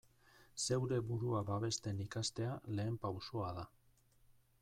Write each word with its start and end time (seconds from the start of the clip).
Zeure 0.61 0.97
burua 1.09 1.41
babesten 1.49 2.01
ikastea 2.07 2.57
lehen 2.79 2.99
pausoa 3.05 3.53
da. 3.61 3.67